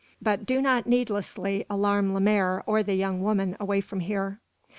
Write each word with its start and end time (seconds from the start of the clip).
But 0.19 0.47
do 0.47 0.63
not 0.63 0.87
needlessly 0.87 1.63
alarm 1.69 2.15
Lemaire 2.15 2.63
or 2.65 2.81
the 2.81 2.95
young 2.95 3.21
woman 3.21 3.55
away 3.59 3.81
from 3.81 3.99
here." 3.99 4.39